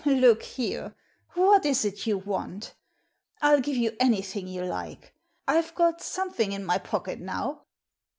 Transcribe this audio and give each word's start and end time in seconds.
Look 0.03 0.41
here; 0.41 0.95
what 1.35 1.63
is 1.63 1.85
it 1.85 2.07
you 2.07 2.17
want? 2.17 2.73
I'll 3.39 3.61
g^ve 3.61 3.79
yea 3.81 3.95
anything 3.99 4.47
you 4.47 4.63
like. 4.63 5.13
I've 5.47 5.75
got 5.75 6.01
something 6.01 6.53
in 6.53 6.65
my 6.65 6.79
pocket 6.79 7.19
now." 7.19 7.65